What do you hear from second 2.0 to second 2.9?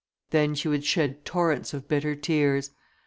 tears.